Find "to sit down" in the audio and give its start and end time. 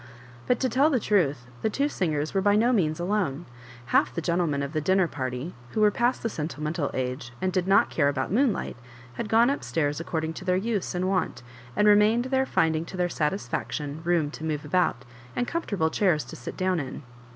16.23-16.79